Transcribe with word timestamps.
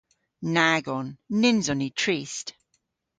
Nag 0.55 0.85
on. 0.97 1.07
Nyns 1.39 1.67
on 1.71 1.79
ni 1.81 1.89
trist. 2.01 2.47